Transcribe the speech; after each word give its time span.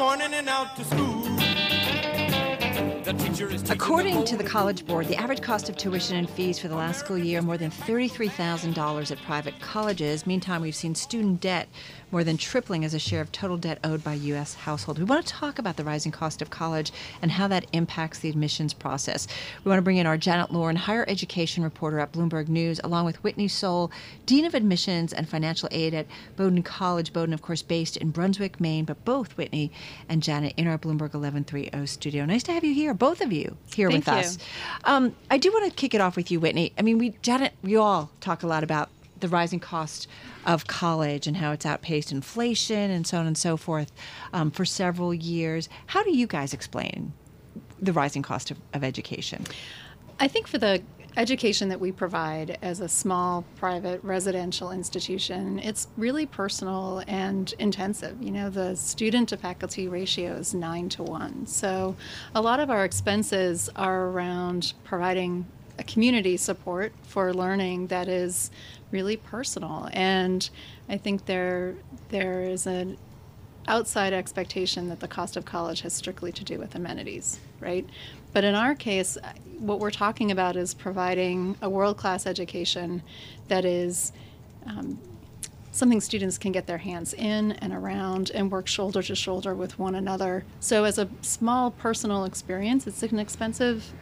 morning 0.00 0.32
and 0.32 0.48
out 0.48 0.74
to 0.76 0.82
school. 0.82 1.20
According 3.40 4.26
to 4.26 4.36
the 4.36 4.44
College 4.44 4.84
Board, 4.86 5.08
the 5.08 5.16
average 5.16 5.40
cost 5.40 5.70
of 5.70 5.76
tuition 5.78 6.16
and 6.16 6.28
fees 6.28 6.58
for 6.58 6.68
the 6.68 6.74
last 6.74 7.00
school 7.00 7.16
year 7.16 7.40
more 7.40 7.56
than 7.56 7.70
$33,000 7.70 9.10
at 9.10 9.22
private 9.22 9.58
colleges. 9.60 10.26
Meantime, 10.26 10.60
we've 10.60 10.74
seen 10.74 10.94
student 10.94 11.40
debt 11.40 11.66
more 12.10 12.24
than 12.24 12.36
tripling 12.36 12.84
as 12.84 12.92
a 12.92 12.98
share 12.98 13.20
of 13.20 13.30
total 13.32 13.56
debt 13.56 13.78
owed 13.84 14.02
by 14.02 14.14
U.S. 14.14 14.54
households. 14.54 14.98
We 14.98 15.06
want 15.06 15.24
to 15.24 15.32
talk 15.32 15.58
about 15.58 15.76
the 15.76 15.84
rising 15.84 16.12
cost 16.12 16.42
of 16.42 16.50
college 16.50 16.92
and 17.22 17.30
how 17.30 17.48
that 17.48 17.66
impacts 17.72 18.18
the 18.18 18.28
admissions 18.28 18.74
process. 18.74 19.26
We 19.64 19.68
want 19.68 19.78
to 19.78 19.82
bring 19.82 19.96
in 19.96 20.06
our 20.06 20.18
Janet 20.18 20.50
Lorin, 20.52 20.76
higher 20.76 21.04
education 21.08 21.62
reporter 21.62 22.00
at 22.00 22.12
Bloomberg 22.12 22.48
News, 22.48 22.80
along 22.82 23.04
with 23.06 23.22
Whitney 23.22 23.48
Soule, 23.48 23.92
Dean 24.26 24.44
of 24.44 24.54
Admissions 24.54 25.12
and 25.12 25.28
Financial 25.28 25.68
Aid 25.72 25.94
at 25.94 26.06
Bowdoin 26.36 26.62
College. 26.62 27.12
Bowdoin, 27.12 27.32
of 27.32 27.42
course, 27.42 27.62
based 27.62 27.96
in 27.96 28.10
Brunswick, 28.10 28.60
Maine, 28.60 28.84
but 28.84 29.02
both 29.04 29.36
Whitney 29.38 29.70
and 30.08 30.22
Janet 30.22 30.52
in 30.56 30.66
our 30.66 30.76
Bloomberg 30.76 31.14
1130 31.14 31.86
studio. 31.86 32.26
Nice 32.26 32.42
to 32.42 32.52
have 32.52 32.64
you 32.64 32.74
here, 32.74 32.92
both 32.92 33.20
of 33.20 33.29
you 33.32 33.56
here 33.74 33.90
Thank 33.90 34.06
with 34.06 34.14
you. 34.14 34.20
us. 34.20 34.38
Um, 34.84 35.14
I 35.30 35.38
do 35.38 35.50
want 35.52 35.66
to 35.66 35.70
kick 35.70 35.94
it 35.94 36.00
off 36.00 36.16
with 36.16 36.30
you, 36.30 36.40
Whitney. 36.40 36.72
I 36.78 36.82
mean, 36.82 36.98
we, 36.98 37.10
Janet, 37.22 37.52
we 37.62 37.76
all 37.76 38.10
talk 38.20 38.42
a 38.42 38.46
lot 38.46 38.62
about 38.62 38.90
the 39.20 39.28
rising 39.28 39.60
cost 39.60 40.08
of 40.46 40.66
college 40.66 41.26
and 41.26 41.36
how 41.36 41.52
it's 41.52 41.66
outpaced 41.66 42.10
inflation 42.10 42.90
and 42.90 43.06
so 43.06 43.18
on 43.18 43.26
and 43.26 43.36
so 43.36 43.56
forth 43.56 43.92
um, 44.32 44.50
for 44.50 44.64
several 44.64 45.12
years. 45.12 45.68
How 45.86 46.02
do 46.02 46.16
you 46.16 46.26
guys 46.26 46.52
explain 46.54 47.12
the 47.80 47.92
rising 47.92 48.22
cost 48.22 48.50
of, 48.50 48.58
of 48.72 48.82
education? 48.82 49.44
I 50.18 50.28
think 50.28 50.46
for 50.46 50.58
the 50.58 50.82
education 51.16 51.68
that 51.68 51.80
we 51.80 51.92
provide 51.92 52.58
as 52.62 52.80
a 52.80 52.88
small 52.88 53.44
private 53.56 54.02
residential 54.04 54.70
institution, 54.70 55.58
it's 55.58 55.88
really 55.96 56.26
personal 56.26 57.02
and 57.06 57.52
intensive. 57.58 58.20
You 58.22 58.30
know, 58.30 58.50
the 58.50 58.76
student 58.76 59.28
to 59.30 59.36
faculty 59.36 59.88
ratio 59.88 60.34
is 60.34 60.54
nine 60.54 60.88
to 60.90 61.02
one. 61.02 61.46
So 61.46 61.96
a 62.34 62.40
lot 62.40 62.60
of 62.60 62.70
our 62.70 62.84
expenses 62.84 63.68
are 63.76 64.06
around 64.06 64.74
providing 64.84 65.46
a 65.78 65.84
community 65.84 66.36
support 66.36 66.92
for 67.02 67.32
learning 67.32 67.88
that 67.88 68.06
is 68.08 68.50
really 68.90 69.16
personal. 69.16 69.88
And 69.92 70.48
I 70.88 70.98
think 70.98 71.26
there 71.26 71.74
there 72.10 72.42
is 72.42 72.66
an 72.66 72.98
outside 73.68 74.12
expectation 74.12 74.88
that 74.88 75.00
the 75.00 75.08
cost 75.08 75.36
of 75.36 75.44
college 75.44 75.82
has 75.82 75.92
strictly 75.92 76.32
to 76.32 76.44
do 76.44 76.58
with 76.58 76.74
amenities, 76.74 77.38
right? 77.60 77.86
But 78.32 78.44
in 78.44 78.54
our 78.54 78.74
case, 78.74 79.18
what 79.58 79.80
we're 79.80 79.90
talking 79.90 80.30
about 80.30 80.56
is 80.56 80.74
providing 80.74 81.56
a 81.62 81.68
world 81.68 81.96
class 81.96 82.26
education 82.26 83.02
that 83.48 83.64
is 83.64 84.12
um, 84.66 84.98
something 85.72 86.00
students 86.00 86.38
can 86.38 86.52
get 86.52 86.66
their 86.66 86.78
hands 86.78 87.14
in 87.14 87.52
and 87.52 87.72
around 87.72 88.30
and 88.34 88.50
work 88.50 88.66
shoulder 88.66 89.02
to 89.02 89.14
shoulder 89.14 89.54
with 89.54 89.78
one 89.78 89.94
another. 89.94 90.44
So, 90.60 90.84
as 90.84 90.98
a 90.98 91.08
small 91.22 91.70
personal 91.70 92.24
experience, 92.24 92.86
it's 92.86 93.02
an 93.02 93.18
expensive 93.18 93.92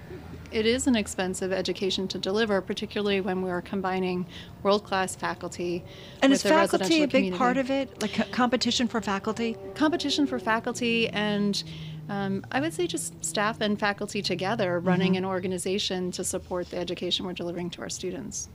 it 0.51 0.67
is 0.67 0.87
an 0.87 0.97
expensive 0.97 1.53
education 1.53 2.09
to 2.09 2.19
deliver, 2.19 2.61
particularly 2.61 3.21
when 3.21 3.43
we're 3.43 3.61
combining 3.63 4.27
world 4.63 4.85
class 4.85 5.15
faculty. 5.15 5.85
And 6.23 6.31
with 6.33 6.45
is 6.45 6.51
faculty 6.51 6.79
residential 6.79 7.05
a 7.05 7.07
big 7.07 7.11
community. 7.11 7.39
part 7.39 7.57
of 7.57 7.71
it? 7.71 8.03
Like 8.03 8.15
co- 8.15 8.25
competition 8.31 8.89
for 8.89 9.01
faculty? 9.01 9.57
Competition 9.75 10.27
for 10.27 10.39
faculty 10.39 11.09
and 11.09 11.63
um, 12.09 12.45
I 12.51 12.61
would 12.61 12.73
say 12.73 12.87
just 12.87 13.23
staff 13.25 13.61
and 13.61 13.79
faculty 13.79 14.23
together 14.23 14.81
running 14.81 15.13
Mm-hmm. 15.13 15.19
an 15.19 15.25
organization 15.27 16.11
to 16.13 16.25
support 16.25 16.71
the 16.71 16.79
education 16.79 17.27
we're 17.27 17.35
delivering 17.35 17.69
to 17.71 17.83
our 17.83 17.91
students. 17.91 18.49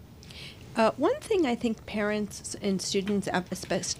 Uh, 0.75 0.89
one 0.97 1.15
thing 1.19 1.45
I 1.45 1.53
think 1.53 1.85
parents 1.85 2.55
and 2.59 2.81
students, 2.81 3.29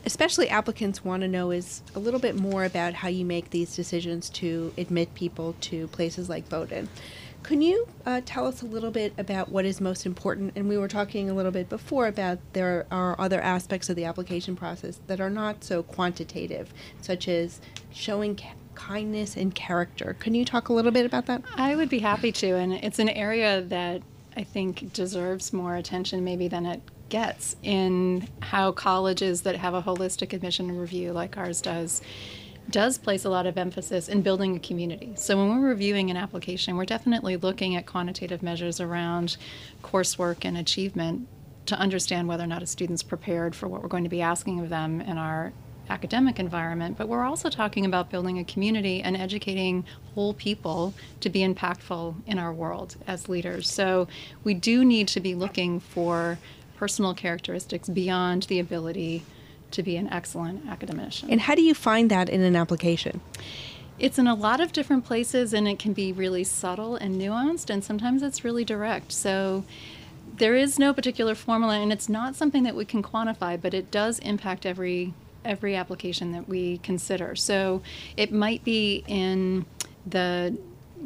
especially 0.05 0.49
applicants, 0.49 1.05
want 1.05 1.21
to 1.21 1.27
know 1.27 1.51
is 1.51 1.83
a 1.93 1.99
little 1.99 2.19
bit 2.19 2.35
more 2.35 2.65
about 2.65 2.95
how 2.95 3.09
you 3.09 3.25
make 3.25 3.51
these 3.51 3.75
decisions 3.75 4.27
to 4.31 4.73
admit 4.75 5.13
people 5.13 5.55
to 5.61 5.87
places 5.89 6.29
like 6.29 6.49
Bowdoin. 6.49 6.89
Can 7.43 7.61
you 7.61 7.87
uh, 8.05 8.21
tell 8.25 8.47
us 8.47 8.61
a 8.61 8.65
little 8.65 8.89
bit 8.89 9.13
about 9.17 9.49
what 9.49 9.65
is 9.65 9.81
most 9.81 10.05
important? 10.05 10.53
And 10.55 10.69
we 10.69 10.77
were 10.77 10.87
talking 10.87 11.29
a 11.29 11.33
little 11.33 11.51
bit 11.51 11.67
before 11.67 12.07
about 12.07 12.39
there 12.53 12.85
are 12.89 13.19
other 13.19 13.41
aspects 13.41 13.89
of 13.89 13.97
the 13.97 14.05
application 14.05 14.55
process 14.55 15.01
that 15.07 15.19
are 15.19 15.29
not 15.29 15.63
so 15.63 15.83
quantitative, 15.83 16.73
such 17.01 17.27
as 17.27 17.59
showing 17.91 18.39
kindness 18.75 19.35
and 19.35 19.53
character. 19.53 20.15
Can 20.19 20.33
you 20.35 20.45
talk 20.45 20.69
a 20.69 20.73
little 20.73 20.91
bit 20.91 21.05
about 21.05 21.25
that? 21.25 21.43
I 21.55 21.75
would 21.75 21.89
be 21.89 21.99
happy 21.99 22.31
to, 22.31 22.55
and 22.55 22.73
it's 22.73 22.99
an 22.99 23.09
area 23.09 23.61
that 23.61 24.01
I 24.37 24.43
think 24.43 24.93
deserves 24.93 25.51
more 25.51 25.75
attention 25.75 26.23
maybe 26.23 26.47
than 26.47 26.65
it 26.65 26.81
gets 27.09 27.57
in 27.61 28.27
how 28.41 28.71
colleges 28.71 29.41
that 29.41 29.57
have 29.57 29.73
a 29.73 29.81
holistic 29.81 30.33
admission 30.33 30.75
review 30.75 31.11
like 31.11 31.37
ours 31.37 31.61
does 31.61 32.01
does 32.69 32.97
place 32.97 33.25
a 33.25 33.29
lot 33.29 33.45
of 33.45 33.57
emphasis 33.57 34.07
in 34.07 34.21
building 34.21 34.55
a 34.55 34.59
community. 34.59 35.13
So 35.15 35.37
when 35.37 35.49
we're 35.49 35.67
reviewing 35.67 36.09
an 36.09 36.17
application, 36.17 36.75
we're 36.75 36.85
definitely 36.85 37.37
looking 37.37 37.75
at 37.75 37.85
quantitative 37.85 38.41
measures 38.41 38.79
around 38.79 39.37
coursework 39.83 40.45
and 40.45 40.57
achievement 40.57 41.27
to 41.65 41.75
understand 41.75 42.27
whether 42.27 42.43
or 42.43 42.47
not 42.47 42.63
a 42.63 42.67
student's 42.67 43.03
prepared 43.03 43.55
for 43.55 43.67
what 43.67 43.81
we're 43.81 43.89
going 43.89 44.03
to 44.03 44.09
be 44.09 44.21
asking 44.21 44.59
of 44.59 44.69
them 44.69 45.01
in 45.01 45.17
our 45.17 45.53
academic 45.89 46.39
environment, 46.39 46.97
but 46.97 47.07
we're 47.07 47.23
also 47.23 47.49
talking 47.49 47.85
about 47.85 48.09
building 48.09 48.39
a 48.39 48.43
community 48.43 49.01
and 49.01 49.17
educating 49.17 49.83
whole 50.15 50.33
people 50.33 50.93
to 51.19 51.29
be 51.29 51.41
impactful 51.41 52.15
in 52.25 52.39
our 52.39 52.53
world 52.53 52.95
as 53.05 53.27
leaders. 53.27 53.69
So 53.69 54.07
we 54.43 54.53
do 54.53 54.85
need 54.85 55.07
to 55.09 55.19
be 55.19 55.35
looking 55.35 55.79
for 55.79 56.39
personal 56.77 57.13
characteristics 57.13 57.89
beyond 57.89 58.43
the 58.43 58.59
ability 58.59 59.23
to 59.73 59.83
be 59.83 59.97
an 59.97 60.07
excellent 60.11 60.67
academician. 60.67 61.29
And 61.29 61.41
how 61.41 61.55
do 61.55 61.61
you 61.61 61.73
find 61.73 62.09
that 62.11 62.29
in 62.29 62.41
an 62.41 62.55
application? 62.55 63.21
It's 63.99 64.17
in 64.17 64.27
a 64.27 64.35
lot 64.35 64.59
of 64.59 64.71
different 64.71 65.05
places 65.05 65.53
and 65.53 65.67
it 65.67 65.77
can 65.77 65.93
be 65.93 66.11
really 66.11 66.43
subtle 66.43 66.95
and 66.95 67.21
nuanced, 67.21 67.69
and 67.69 67.83
sometimes 67.83 68.23
it's 68.23 68.43
really 68.43 68.65
direct. 68.65 69.11
So 69.11 69.63
there 70.37 70.55
is 70.55 70.79
no 70.79 70.93
particular 70.93 71.35
formula, 71.35 71.77
and 71.79 71.91
it's 71.91 72.09
not 72.09 72.35
something 72.35 72.63
that 72.63 72.75
we 72.75 72.85
can 72.85 73.03
quantify, 73.03 73.61
but 73.61 73.73
it 73.73 73.91
does 73.91 74.19
impact 74.19 74.65
every 74.65 75.13
every 75.45 75.75
application 75.75 76.31
that 76.31 76.47
we 76.47 76.77
consider. 76.79 77.35
So 77.35 77.81
it 78.15 78.31
might 78.31 78.63
be 78.63 79.03
in 79.07 79.65
the 80.05 80.57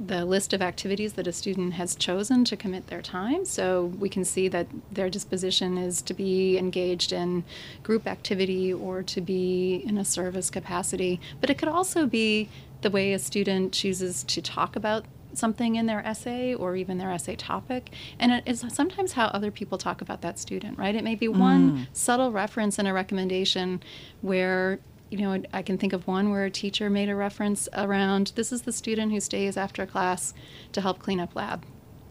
the 0.06 0.26
list 0.26 0.54
of 0.54 0.62
activities 0.62 1.14
that 1.14 1.26
a 1.28 1.34
student 1.34 1.74
has 1.74 1.96
chosen 1.96 2.46
to 2.46 2.56
commit 2.56 2.88
their 2.88 3.02
time. 3.02 3.46
So 3.46 3.86
we 4.00 4.10
can 4.10 4.24
see 4.24 4.48
that 4.50 4.68
their 4.92 5.10
disposition 5.10 5.78
is 5.78 6.02
to 6.04 6.14
be 6.14 6.58
engaged 6.58 7.12
in 7.12 7.44
group 7.82 8.06
activity 8.06 8.72
or 8.72 9.02
to 9.04 9.22
be 9.22 9.84
in 9.86 9.98
a 9.98 10.06
service 10.06 10.50
capacity. 10.50 11.20
But 11.42 11.50
it 11.50 11.58
could 11.58 11.70
also 11.70 12.06
be 12.06 12.50
the 12.82 12.92
way 12.92 13.14
a 13.14 13.20
student 13.20 13.74
chooses 13.74 14.24
to 14.26 14.42
talk 14.42 14.76
about 14.76 15.06
something 15.34 15.76
in 15.76 15.86
their 15.86 16.06
essay 16.06 16.54
or 16.54 16.76
even 16.76 16.98
their 16.98 17.12
essay 17.12 17.36
topic. 17.36 17.92
And 18.20 18.32
it 18.32 18.44
is 18.46 18.66
sometimes 18.70 19.14
how 19.14 19.28
other 19.28 19.52
people 19.52 19.78
talk 19.78 20.02
about 20.02 20.22
that 20.22 20.40
student, 20.40 20.78
right? 20.78 20.96
It 20.96 21.04
may 21.04 21.16
be 21.16 21.28
one 21.28 21.72
mm. 21.72 21.88
subtle 21.94 22.32
reference 22.32 22.80
in 22.80 22.88
a 22.88 22.94
recommendation 22.94 23.82
where 24.22 24.80
you 25.10 25.18
know, 25.20 25.42
I 25.54 25.62
can 25.62 25.78
think 25.78 25.94
of 25.94 26.06
one 26.08 26.32
where 26.32 26.46
a 26.46 26.52
teacher 26.52 26.90
made 26.90 27.10
a 27.10 27.16
reference 27.16 27.70
around 27.74 28.34
this 28.36 28.52
is 28.52 28.64
the 28.64 28.72
student 28.74 29.12
who 29.12 29.20
stays 29.20 29.56
after 29.58 29.86
class 29.86 30.34
to 30.74 30.82
help 30.82 31.00
clean 31.00 31.20
up 31.20 31.36
lab 31.36 31.64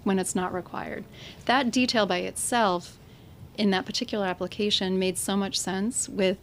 when 0.04 0.18
it's 0.18 0.34
not 0.34 0.52
required. 0.54 1.04
That 1.46 1.70
detail 1.70 2.06
by 2.06 2.18
itself 2.18 2.98
in 3.58 3.70
that 3.70 3.86
particular 3.86 4.26
application 4.26 4.98
made 4.98 5.18
so 5.18 5.36
much 5.36 5.58
sense 5.58 6.08
with 6.08 6.38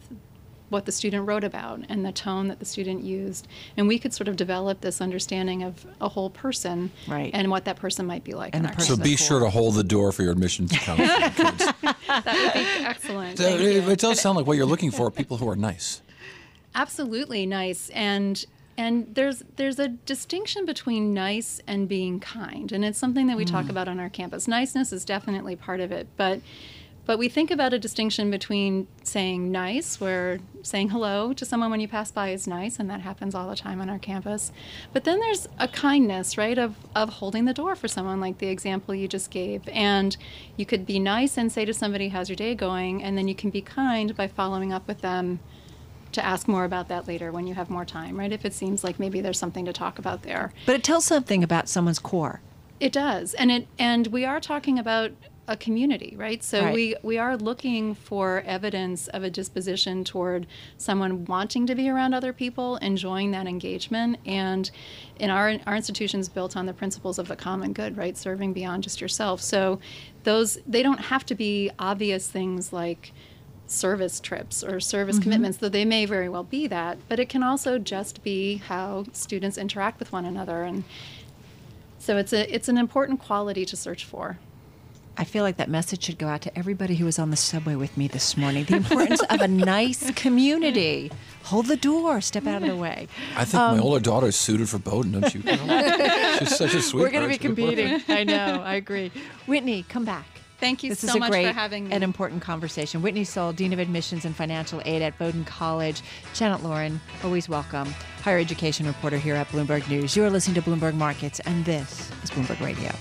what 0.70 0.86
the 0.86 0.92
student 0.92 1.26
wrote 1.28 1.44
about 1.44 1.80
and 1.88 2.04
the 2.04 2.10
tone 2.10 2.48
that 2.48 2.58
the 2.58 2.64
student 2.64 3.04
used. 3.04 3.46
And 3.76 3.86
we 3.86 3.98
could 3.98 4.12
sort 4.12 4.26
of 4.28 4.34
develop 4.36 4.80
this 4.80 5.00
understanding 5.00 5.62
of 5.62 5.86
a 6.00 6.08
whole 6.08 6.30
person 6.30 6.90
Right. 7.06 7.30
and 7.34 7.50
what 7.50 7.64
that 7.66 7.76
person 7.76 8.06
might 8.06 8.24
be 8.24 8.32
like 8.32 8.54
And 8.56 8.64
in 8.66 8.72
our 8.72 8.80
So 8.80 8.96
be 8.96 9.14
sure 9.16 9.38
cool. 9.38 9.46
to 9.48 9.50
hold 9.50 9.74
the 9.74 9.84
door 9.84 10.10
for 10.10 10.22
your 10.22 10.32
admissions 10.32 10.72
counselor. 10.72 11.06
That 12.06 12.24
would 12.26 12.78
be 12.80 12.84
excellent. 12.84 13.38
So 13.38 13.44
it, 13.48 13.88
it 13.88 13.98
does 13.98 14.20
sound 14.20 14.36
like 14.36 14.46
what 14.46 14.56
you're 14.56 14.66
looking 14.66 14.90
for 14.90 15.06
are 15.06 15.10
people 15.10 15.36
who 15.36 15.48
are 15.48 15.56
nice. 15.56 16.00
Absolutely 16.74 17.46
nice. 17.46 17.90
And 17.90 18.44
and 18.76 19.14
there's 19.14 19.42
there's 19.56 19.78
a 19.78 19.88
distinction 19.88 20.66
between 20.66 21.14
nice 21.14 21.60
and 21.66 21.88
being 21.88 22.20
kind. 22.20 22.72
And 22.72 22.84
it's 22.84 22.98
something 22.98 23.26
that 23.28 23.36
we 23.36 23.44
talk 23.44 23.66
mm. 23.66 23.70
about 23.70 23.88
on 23.88 24.00
our 24.00 24.10
campus. 24.10 24.48
Niceness 24.48 24.92
is 24.92 25.04
definitely 25.04 25.56
part 25.56 25.80
of 25.80 25.92
it. 25.92 26.08
But 26.16 26.40
but 27.06 27.18
we 27.18 27.28
think 27.28 27.50
about 27.50 27.74
a 27.74 27.78
distinction 27.78 28.30
between 28.30 28.88
saying 29.02 29.52
nice 29.52 30.00
where 30.00 30.38
saying 30.62 30.88
hello 30.88 31.34
to 31.34 31.44
someone 31.44 31.70
when 31.70 31.80
you 31.80 31.86
pass 31.86 32.10
by 32.10 32.30
is 32.30 32.46
nice 32.46 32.78
and 32.78 32.88
that 32.88 33.02
happens 33.02 33.34
all 33.34 33.50
the 33.50 33.56
time 33.56 33.82
on 33.82 33.90
our 33.90 33.98
campus. 33.98 34.50
But 34.94 35.04
then 35.04 35.20
there's 35.20 35.46
a 35.58 35.68
kindness 35.68 36.38
right 36.38 36.56
of 36.56 36.76
of 36.96 37.10
holding 37.10 37.44
the 37.44 37.54
door 37.54 37.76
for 37.76 37.88
someone 37.88 38.20
like 38.20 38.38
the 38.38 38.48
example 38.48 38.94
you 38.94 39.06
just 39.06 39.30
gave. 39.30 39.68
And 39.68 40.16
you 40.56 40.66
could 40.66 40.86
be 40.86 40.98
nice 40.98 41.36
and 41.36 41.52
say 41.52 41.64
to 41.64 41.74
somebody 41.74 42.08
how's 42.08 42.28
your 42.28 42.36
day 42.36 42.54
going? 42.54 43.04
And 43.04 43.16
then 43.16 43.28
you 43.28 43.34
can 43.34 43.50
be 43.50 43.60
kind 43.60 44.16
by 44.16 44.26
following 44.26 44.72
up 44.72 44.88
with 44.88 45.00
them 45.00 45.40
to 46.14 46.24
ask 46.24 46.48
more 46.48 46.64
about 46.64 46.88
that 46.88 47.06
later 47.06 47.30
when 47.30 47.46
you 47.46 47.54
have 47.54 47.70
more 47.70 47.84
time, 47.84 48.18
right? 48.18 48.32
If 48.32 48.44
it 48.44 48.54
seems 48.54 48.82
like 48.82 48.98
maybe 48.98 49.20
there's 49.20 49.38
something 49.38 49.64
to 49.66 49.72
talk 49.72 49.98
about 49.98 50.22
there. 50.22 50.52
But 50.66 50.76
it 50.76 50.84
tells 50.84 51.04
something 51.04 51.44
about 51.44 51.68
someone's 51.68 51.98
core. 51.98 52.40
It 52.80 52.92
does. 52.92 53.34
And 53.34 53.50
it 53.50 53.68
and 53.78 54.08
we 54.08 54.24
are 54.24 54.40
talking 54.40 54.78
about 54.78 55.12
a 55.46 55.56
community, 55.58 56.14
right? 56.16 56.42
So 56.42 56.64
Right. 56.64 56.74
we 56.74 56.96
we 57.02 57.18
are 57.18 57.36
looking 57.36 57.94
for 57.94 58.42
evidence 58.46 59.08
of 59.08 59.22
a 59.22 59.30
disposition 59.30 60.02
toward 60.02 60.46
someone 60.78 61.26
wanting 61.26 61.66
to 61.66 61.74
be 61.74 61.88
around 61.90 62.14
other 62.14 62.32
people, 62.32 62.76
enjoying 62.76 63.30
that 63.32 63.46
engagement, 63.46 64.18
and 64.24 64.70
in 65.18 65.30
our 65.30 65.58
our 65.66 65.76
institution's 65.76 66.28
built 66.28 66.56
on 66.56 66.66
the 66.66 66.72
principles 66.72 67.18
of 67.18 67.28
the 67.28 67.36
common 67.36 67.72
good, 67.74 67.96
right? 67.96 68.16
Serving 68.16 68.54
beyond 68.54 68.82
just 68.84 69.00
yourself. 69.00 69.40
So 69.42 69.80
those 70.24 70.58
they 70.66 70.82
don't 70.82 71.00
have 71.00 71.26
to 71.26 71.34
be 71.34 71.70
obvious 71.78 72.28
things 72.28 72.72
like 72.72 73.12
service 73.66 74.20
trips 74.20 74.62
or 74.62 74.80
service 74.80 75.16
mm-hmm. 75.16 75.22
commitments, 75.22 75.58
though 75.58 75.68
they 75.68 75.84
may 75.84 76.06
very 76.06 76.28
well 76.28 76.44
be 76.44 76.66
that, 76.66 76.98
but 77.08 77.18
it 77.18 77.28
can 77.28 77.42
also 77.42 77.78
just 77.78 78.22
be 78.22 78.56
how 78.56 79.04
students 79.12 79.58
interact 79.58 79.98
with 79.98 80.12
one 80.12 80.24
another 80.24 80.62
and 80.62 80.84
so 82.04 82.18
it's 82.18 82.34
a 82.34 82.54
it's 82.54 82.68
an 82.68 82.76
important 82.76 83.18
quality 83.18 83.64
to 83.64 83.76
search 83.78 84.04
for. 84.04 84.38
I 85.16 85.24
feel 85.24 85.42
like 85.42 85.56
that 85.56 85.70
message 85.70 86.04
should 86.04 86.18
go 86.18 86.26
out 86.26 86.42
to 86.42 86.58
everybody 86.58 86.96
who 86.96 87.06
was 87.06 87.18
on 87.18 87.30
the 87.30 87.36
subway 87.36 87.76
with 87.76 87.96
me 87.96 88.08
this 88.08 88.36
morning. 88.36 88.64
The 88.64 88.76
importance 88.76 89.22
of 89.22 89.40
a 89.40 89.48
nice 89.48 90.10
community. 90.14 91.10
Hold 91.44 91.66
the 91.66 91.76
door, 91.76 92.20
step 92.20 92.46
out 92.46 92.62
of 92.62 92.68
the 92.68 92.76
way. 92.76 93.08
I 93.36 93.44
think 93.44 93.54
my 93.54 93.68
um, 93.68 93.80
older 93.80 94.00
daughter 94.00 94.26
is 94.26 94.36
suited 94.36 94.68
for 94.68 94.78
Bowdoin, 94.78 95.20
don't 95.20 95.34
you? 95.34 95.42
She's 96.38 96.56
such 96.56 96.74
a 96.74 96.82
sweet 96.82 97.00
We're 97.02 97.10
going 97.10 97.22
to 97.22 97.28
be 97.28 97.38
competing. 97.38 98.02
I 98.08 98.24
know, 98.24 98.60
I 98.64 98.74
agree. 98.74 99.12
Whitney, 99.46 99.84
come 99.88 100.04
back. 100.04 100.26
Thank 100.64 100.82
you 100.82 100.88
This 100.88 101.00
so 101.00 101.08
is 101.08 101.14
a 101.16 101.18
much 101.18 101.30
great 101.30 101.46
for 101.46 101.52
having 101.52 101.88
me. 101.88 101.92
and 101.92 102.02
important 102.02 102.40
conversation. 102.40 103.02
Whitney 103.02 103.24
Soule, 103.24 103.52
Dean 103.52 103.74
of 103.74 103.78
Admissions 103.78 104.24
and 104.24 104.34
Financial 104.34 104.80
Aid 104.86 105.02
at 105.02 105.18
Bowdoin 105.18 105.44
College. 105.44 106.00
Janet 106.32 106.62
Lorin, 106.64 107.02
always 107.22 107.50
welcome. 107.50 107.92
Higher 108.22 108.38
education 108.38 108.86
reporter 108.86 109.18
here 109.18 109.34
at 109.34 109.46
Bloomberg 109.48 109.86
News. 109.90 110.16
You're 110.16 110.30
listening 110.30 110.54
to 110.54 110.62
Bloomberg 110.62 110.94
Markets, 110.94 111.38
and 111.40 111.66
this 111.66 112.10
is 112.22 112.30
Bloomberg 112.30 112.60
Radio. 112.64 112.94